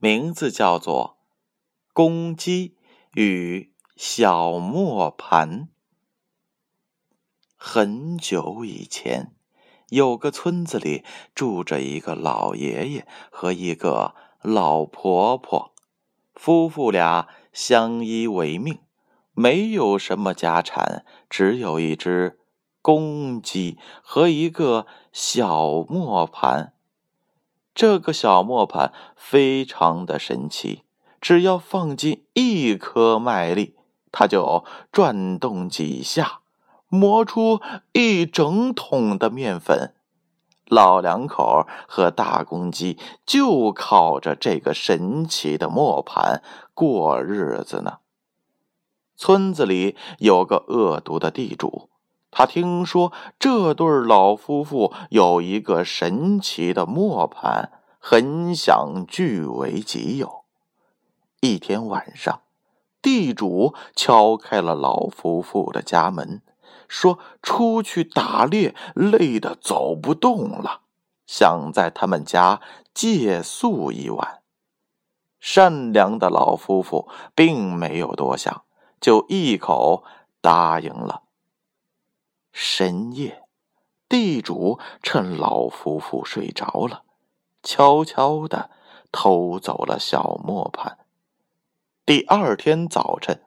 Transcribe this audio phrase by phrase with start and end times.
[0.00, 1.18] 名字叫做
[1.92, 2.76] 《公鸡
[3.14, 5.62] 与小磨盘》。
[7.56, 9.34] 很久以前，
[9.88, 15.74] 有个村子里住着一个老爷爷和一个老婆婆，
[16.32, 18.78] 夫妇俩相依为命，
[19.32, 22.38] 没有什么家产，只有一只
[22.80, 26.74] 公鸡和一个小磨盘。
[27.78, 30.82] 这个小磨盘非常的神奇，
[31.20, 33.76] 只要放进一颗麦粒，
[34.10, 36.40] 它就转动几下，
[36.88, 37.60] 磨出
[37.92, 39.94] 一整桶的面粉。
[40.66, 46.42] 老两口和大公鸡就靠着这个神奇的磨盘
[46.74, 47.98] 过日子呢。
[49.16, 51.88] 村子里有个恶毒的地主，
[52.30, 57.72] 他听说这对老夫妇有一个神奇的磨盘。
[58.00, 60.44] 很想据为己有。
[61.40, 62.40] 一天晚上，
[63.02, 66.40] 地主敲开了老夫妇的家门，
[66.86, 70.82] 说：“出去打猎累得走不动了，
[71.26, 72.60] 想在他们家
[72.94, 74.38] 借宿一晚。”
[75.38, 78.62] 善良的老夫妇并没有多想，
[79.00, 80.04] 就一口
[80.40, 81.24] 答应了。
[82.60, 83.44] 深夜，
[84.08, 87.04] 地主趁老夫妇睡着了。
[87.62, 88.70] 悄悄的
[89.12, 90.98] 偷走了小磨盘。
[92.04, 93.44] 第二天早晨，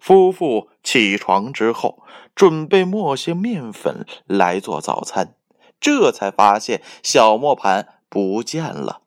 [0.00, 2.02] 夫妇起床之后，
[2.34, 5.34] 准备磨些面粉来做早餐，
[5.78, 9.02] 这才发现小磨盘不见了。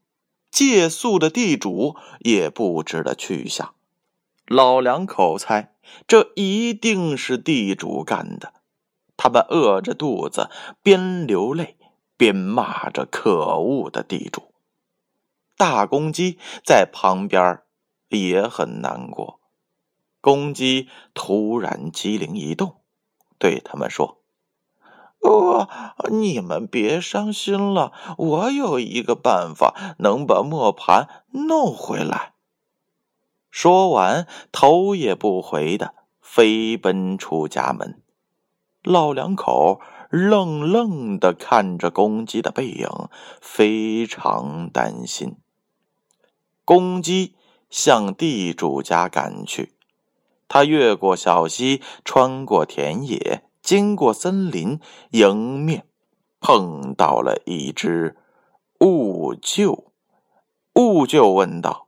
[0.51, 3.73] 借宿的地主也不知了去向。
[4.45, 5.73] 老两口猜，
[6.05, 8.53] 这一定是地主干的。
[9.23, 10.49] 他们饿着肚子，
[10.81, 11.77] 边流泪。
[12.17, 14.53] 边骂着可恶的地主。
[15.57, 17.61] 大公鸡在旁边
[18.09, 19.39] 也很难过。
[20.21, 22.81] 公鸡突然机灵一动，
[23.39, 24.21] 对他们说
[25.21, 25.67] ：“哦，
[26.09, 32.33] 你们别伤心了，我有一个办法能把磨盘弄回来。”
[33.49, 38.01] 说完，头也不回的飞奔出家门。
[38.83, 39.79] 老两口。
[40.13, 42.85] 愣愣的看着公鸡的背影，
[43.39, 45.37] 非常担心。
[46.65, 47.35] 公鸡
[47.69, 49.71] 向地主家赶去，
[50.49, 54.81] 他越过小溪，穿过田野，经过森林，
[55.11, 55.85] 迎面
[56.41, 58.17] 碰到了一只
[58.81, 59.85] 兀鹫。
[60.73, 61.87] 兀鹫问道：“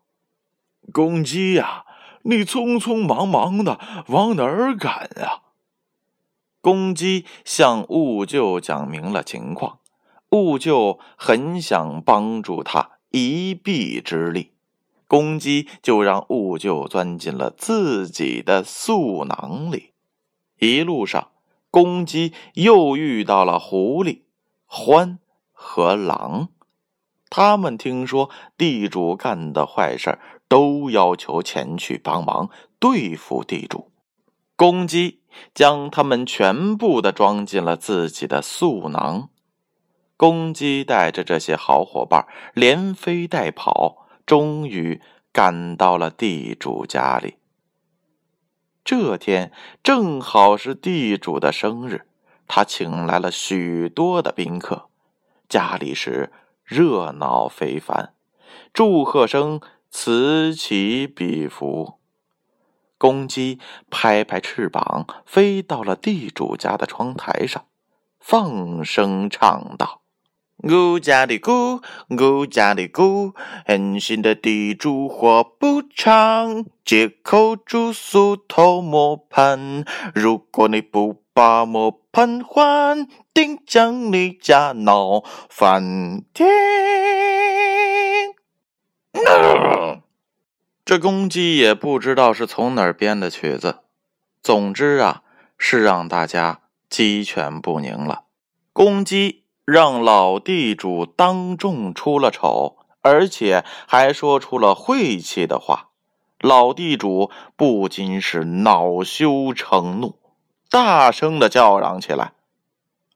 [0.94, 1.84] 公鸡呀，
[2.22, 3.78] 你匆匆忙忙的
[4.08, 5.43] 往哪儿赶啊？”
[6.64, 9.80] 公鸡向兀鹫讲明了情况，
[10.30, 14.52] 兀鹫很想帮助他一臂之力，
[15.06, 19.92] 公鸡就让兀鹫钻进了自己的素囊里。
[20.58, 21.32] 一路上，
[21.70, 24.22] 公鸡又遇到了狐狸、
[24.70, 25.18] 獾
[25.52, 26.48] 和狼，
[27.30, 33.90] 他们听说地主干的坏事，都要求前去帮忙对付地主。
[34.56, 35.22] 公鸡
[35.54, 39.30] 将它们全部的装进了自己的素囊。
[40.16, 47.36] 公鸡带着这些好伙伴连飞带跑，终于赶到了地主家里。
[48.86, 52.06] 这天正好是地主的生日，
[52.48, 54.90] 他请来了许多的宾客，
[55.50, 56.32] 家里是
[56.64, 58.14] 热闹非凡，
[58.72, 59.60] 祝贺声
[59.90, 62.00] 此起彼伏。
[63.04, 63.60] 公鸡
[63.90, 67.66] 拍拍翅膀，飞到了地主家的窗台上，
[68.18, 70.04] 放声唱道
[70.64, 73.34] ：“我家的狗，我家的狗，
[73.66, 79.84] 狠心的地主活不长，借口住宿偷磨盘。
[80.16, 86.48] 如果你不把磨盘还，定将你家闹翻天。
[90.94, 93.80] ”这公鸡也不知道是从哪儿编的曲子，
[94.44, 95.24] 总之啊，
[95.58, 98.26] 是让大家鸡犬不宁了。
[98.74, 105.90] 公鸡让老地主当众出了丑，而且还说出了晦气的话。
[106.40, 110.20] 老地主不禁是恼羞成怒，
[110.70, 112.34] 大声的叫嚷起来：“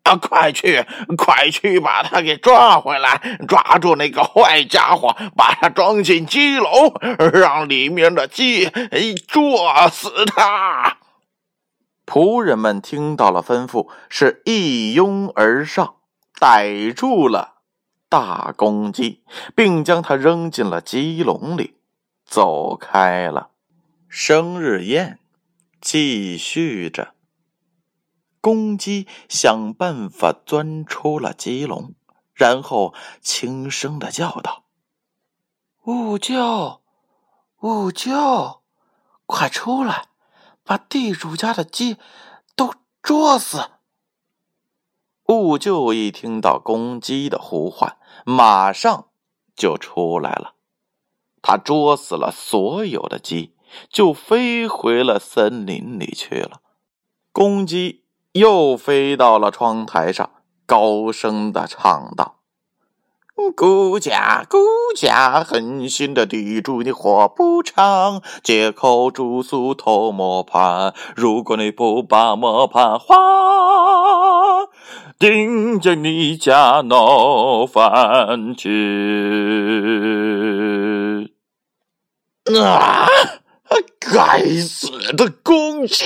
[0.07, 0.85] 啊，快去，
[1.17, 3.37] 快去把他给抓回来！
[3.45, 6.93] 抓住那个坏家伙，把他装进鸡笼，
[7.33, 8.69] 让里面的鸡
[9.27, 10.97] 啄死他！”
[12.07, 15.95] 仆人们听到了吩咐，是一拥而上，
[16.39, 17.55] 逮住了
[18.07, 21.75] 大公鸡，并将它扔进了鸡笼里。
[22.25, 23.49] 走开了，
[24.07, 25.19] 生日宴
[25.81, 27.16] 继续着。
[28.41, 31.93] 公鸡想办法钻出了鸡笼，
[32.33, 34.65] 然后轻声的叫道
[35.85, 36.81] ：“午觉，
[37.61, 38.61] 午觉，
[39.25, 40.07] 快出来，
[40.63, 41.97] 把地主家的鸡
[42.55, 43.71] 都捉死！”
[45.27, 49.09] 兀鹫一听到公鸡的呼唤，马上
[49.55, 50.53] 就出来了。
[51.41, 53.53] 他捉死了所有的鸡，
[53.89, 56.61] 就飞回了森林里去了。
[57.33, 58.05] 公鸡
[58.37, 60.29] 又飞到了窗台上，
[60.65, 62.35] 高声的唱道
[63.55, 64.57] ：“孤家，孤
[64.95, 70.93] 家，狠心的地主，你活不长，借口住宿偷磨盘。
[71.15, 73.07] 如果你不把磨盘还，
[75.17, 78.67] 定着你家闹翻去。”
[82.61, 83.07] 啊！
[83.99, 84.87] 该死
[85.17, 86.05] 的公鸡！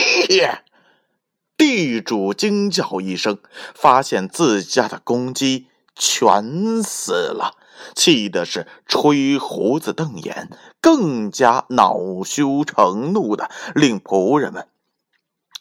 [1.73, 3.37] 地主惊叫一声，
[3.73, 7.55] 发现自家的公鸡全死了，
[7.95, 10.49] 气的是吹胡子瞪眼，
[10.81, 11.95] 更加恼
[12.25, 14.67] 羞成怒的令仆人们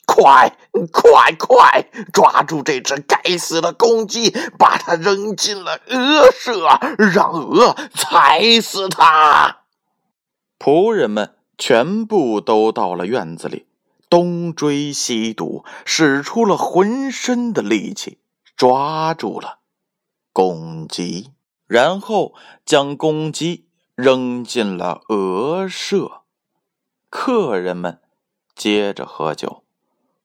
[0.04, 0.56] 快
[0.90, 6.66] 快快抓住这只该死的公鸡，把它扔进了鹅舍，
[6.98, 9.58] 让鹅踩死它。
[10.58, 13.66] 仆人们全部都到了院子里，
[14.10, 18.18] 东追西堵，使出了浑身的力气，
[18.56, 19.60] 抓住了
[20.32, 21.32] 公鸡，
[21.66, 22.34] 然后
[22.66, 26.22] 将公鸡扔进了鹅舍。
[27.08, 28.00] 客人们
[28.56, 29.62] 接着喝酒，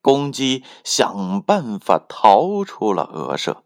[0.02, 3.64] 公鸡想办法逃出了鹅舍，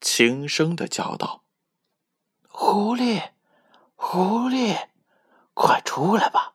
[0.00, 1.42] 轻声的叫道
[2.48, 3.30] ：“狐狸，
[3.96, 4.86] 狐狸。”
[5.54, 6.54] 快出来吧！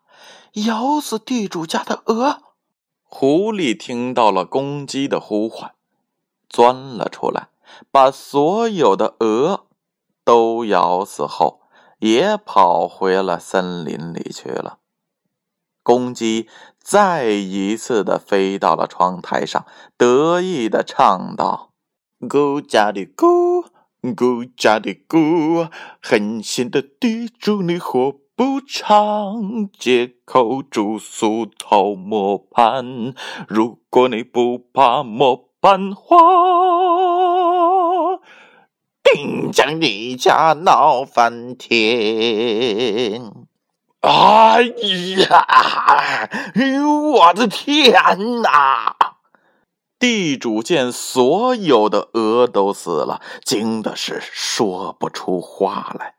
[0.53, 2.52] 咬死地主家的鹅！
[3.15, 5.75] 狐狸听到了公鸡的呼唤，
[6.49, 7.49] 钻了出来，
[7.91, 9.67] 把所有的鹅
[10.25, 11.61] 都咬死后，
[11.99, 14.79] 也跑回了森林里去了。
[15.83, 16.49] 公鸡
[16.79, 19.63] 再一次的飞到了窗台上，
[19.95, 21.69] 得意的唱道
[22.19, 23.67] ：“咕家的咕，
[24.01, 25.67] 咕家的顾，
[26.01, 33.13] 狠心的地主，你活！”不长，借口住宿偷磨盘。
[33.47, 36.17] 如果你不怕磨盘花，
[39.03, 43.31] 定将你家闹翻天！
[44.01, 46.27] 哎呀，
[47.13, 48.95] 我的天哪！
[49.99, 56.15] 地主见所有的鹅都死了，惊的是说不出话来。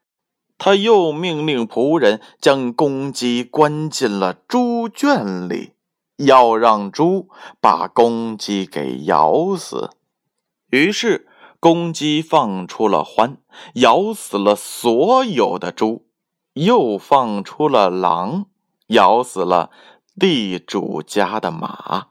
[0.56, 5.72] 他又命令仆人将公鸡关进了猪圈里，
[6.16, 7.28] 要让猪
[7.60, 9.90] 把公鸡给咬死。
[10.70, 11.28] 于是，
[11.60, 13.38] 公鸡放出了欢，
[13.74, 16.04] 咬死了所有的猪；
[16.54, 18.46] 又放出了狼，
[18.88, 19.70] 咬死了
[20.18, 22.08] 地主家的马。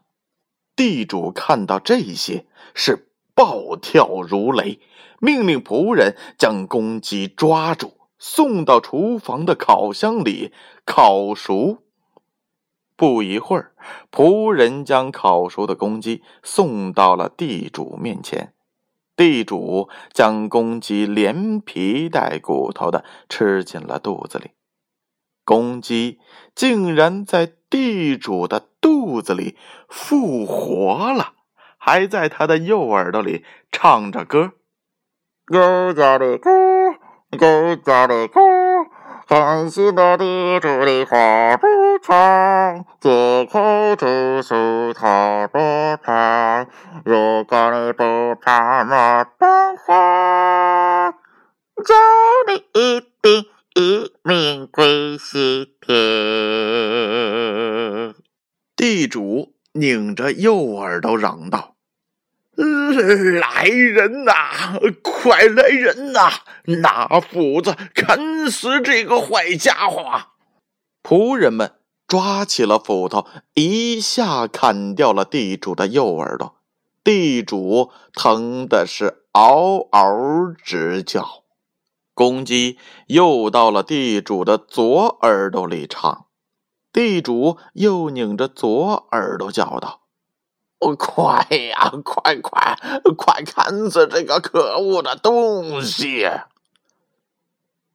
[0.75, 4.79] 地主看到这些，是暴跳如雷，
[5.19, 7.93] 命令仆人将公鸡抓住。
[8.25, 10.53] 送到厨房的烤箱里
[10.85, 11.79] 烤熟。
[12.95, 13.73] 不一会儿，
[14.09, 18.53] 仆人将烤熟的公鸡送到了地主面前。
[19.17, 24.51] 地主将公鸡连皮带骨头的吃进了肚子里。
[25.43, 26.19] 公鸡
[26.55, 29.57] 竟然在地主的肚子里
[29.89, 31.33] 复活了，
[31.77, 34.53] 还在他的右耳朵里唱着歌
[35.45, 36.49] ：“咕家的咕。”
[37.37, 38.41] 狗家的狗，
[39.27, 41.17] 狠心的地主你活
[41.57, 41.67] 不
[42.01, 46.67] 长，借口住宿讨多盘。
[47.03, 48.03] 如果你不
[48.43, 51.13] 把我办坏，
[51.83, 51.95] 叫
[52.47, 55.93] 你一定一命归西天。
[58.75, 61.72] 地主拧着右耳朵嚷道。
[62.55, 64.79] 来人呐！
[65.01, 66.29] 快来人呐！
[66.81, 70.27] 拿斧子砍死这个坏家伙！
[71.01, 71.73] 仆人们
[72.07, 76.55] 抓起了斧头，一下砍掉了地主的右耳朵。
[77.03, 81.43] 地主疼的是嗷嗷直叫。
[82.13, 86.27] 公鸡又到了地主的左耳朵里唱，
[86.93, 90.02] 地主又拧着左耳朵叫道
[90.95, 92.77] ：“快呀，快快
[93.15, 96.27] 快砍死这个可恶的东西！”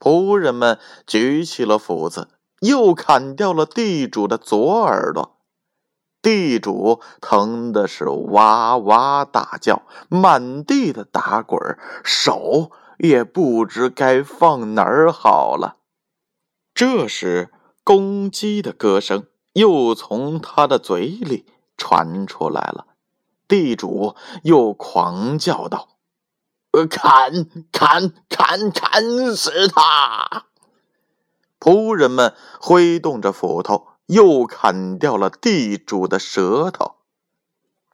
[0.01, 2.29] 仆人们举起了斧子，
[2.61, 5.37] 又砍掉了地主的左耳朵。
[6.23, 15.77] 地主疼的是哇哇大叫，满地的打滚，手也不知该放哪儿好了。
[16.75, 17.51] 这时，
[17.85, 21.47] 公鸡的歌声又从他的嘴里
[21.79, 22.89] 传出来了。
[23.49, 25.97] 地主又狂叫道
[26.91, 30.49] ：“砍砍砍砍死他！”
[31.59, 33.87] 仆人们挥动着斧头。
[34.09, 36.95] 又砍掉了地主的舌头，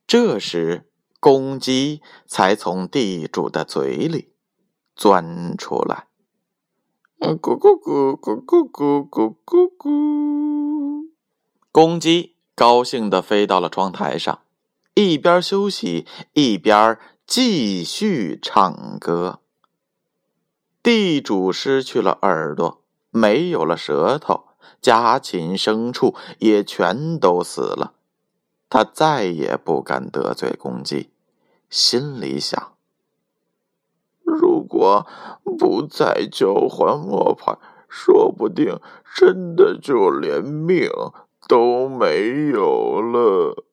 [0.06, 0.88] 这时
[1.18, 4.32] 公鸡才从地主的嘴里
[4.94, 6.06] 钻出来。
[7.18, 11.08] 咕咕咕咕咕咕咕咕咕！
[11.72, 14.40] 公鸡高兴地飞到了窗台上，
[14.94, 19.40] 一边休息一边继续唱歌。
[20.82, 24.44] 地主失去了耳朵，没有了舌头。
[24.80, 27.94] 家禽牲畜也全都死了，
[28.68, 31.08] 他再也不敢得罪公鸡，
[31.70, 32.74] 心里想：
[34.22, 35.06] 如果
[35.58, 37.58] 不再交换磨盘，
[37.88, 38.78] 说不定
[39.14, 40.90] 真的就连命
[41.48, 43.64] 都没有了。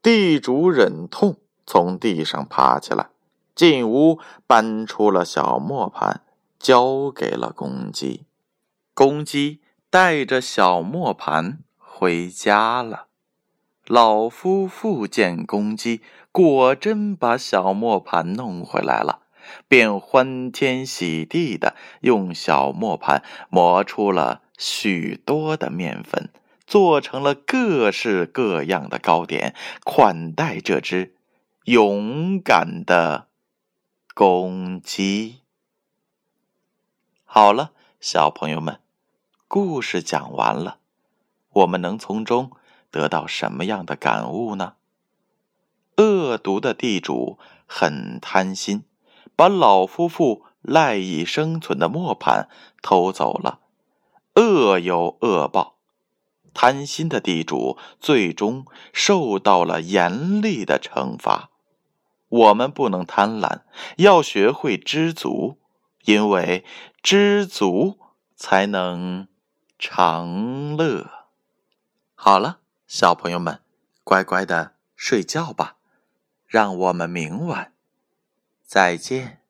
[0.00, 3.10] 地主忍痛从地上爬起来，
[3.54, 6.22] 进屋搬出了小磨盘，
[6.58, 8.26] 交给了公鸡。
[8.94, 9.60] 公鸡。
[9.92, 13.08] 带着小磨盘回家了。
[13.86, 19.24] 老夫妇见公鸡果真把小磨盘弄回来了，
[19.68, 26.30] 便欢天喜地的用小磨盘磨出了许多的面粉，
[26.68, 31.16] 做成了各式各样的糕点，款待这只
[31.64, 33.26] 勇敢的
[34.14, 35.40] 公鸡。
[37.24, 38.78] 好了，小朋友们。
[39.48, 40.78] 故事讲完了，
[41.50, 42.52] 我们能从中
[42.92, 44.74] 得到什么样的感悟呢？
[45.96, 48.84] 恶毒的地主很贪心，
[49.34, 52.48] 把老夫妇赖以生存的磨盘
[52.80, 53.58] 偷走了，
[54.34, 55.78] 恶有恶报。
[56.54, 61.50] 贪心的地主最终受到了严厉的惩罚。
[62.28, 63.62] 我们不能贪婪，
[63.96, 65.58] 要学会知足，
[66.04, 66.64] 因为
[67.02, 67.98] 知足
[68.36, 69.28] 才能。
[69.84, 71.10] 长乐，
[72.14, 73.60] 好了，小朋友们，
[74.04, 75.74] 乖乖的睡觉吧，
[76.46, 77.72] 让我们明晚
[78.64, 79.41] 再见。